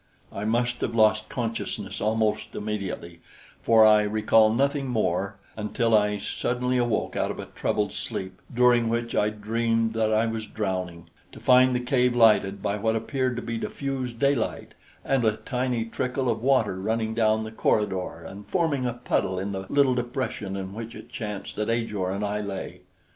I 0.31 0.45
must 0.45 0.81
have 0.81 0.95
lost 0.95 1.29
consciousness 1.29 2.01
almost 2.01 2.55
immediately, 2.55 3.19
for 3.61 3.85
I 3.85 4.01
recall 4.01 4.51
nothing 4.51 4.87
more 4.87 5.35
until 5.55 5.93
I 5.95 6.17
suddenly 6.17 6.79
awoke 6.79 7.15
out 7.15 7.29
of 7.29 7.37
a 7.37 7.45
troubled 7.45 7.93
sleep, 7.93 8.41
during 8.51 8.89
which 8.89 9.13
I 9.15 9.29
dreamed 9.29 9.93
that 9.93 10.11
I 10.11 10.25
was 10.25 10.47
drowning, 10.47 11.11
to 11.33 11.39
find 11.39 11.75
the 11.75 11.79
cave 11.79 12.15
lighted 12.15 12.63
by 12.63 12.77
what 12.77 12.95
appeared 12.95 13.35
to 13.35 13.43
be 13.43 13.59
diffused 13.59 14.17
daylight, 14.17 14.73
and 15.05 15.23
a 15.23 15.37
tiny 15.37 15.85
trickle 15.85 16.29
of 16.31 16.41
water 16.41 16.81
running 16.81 17.13
down 17.13 17.43
the 17.43 17.51
corridor 17.51 18.23
and 18.25 18.47
forming 18.49 18.87
a 18.87 18.93
puddle 18.93 19.37
in 19.37 19.51
the 19.51 19.67
little 19.69 19.93
depression 19.93 20.55
in 20.55 20.73
which 20.73 20.95
it 20.95 21.09
chanced 21.09 21.55
that 21.57 21.69
Ajor 21.69 22.09
and 22.11 22.25
I 22.25 22.41
lay. 22.41 22.81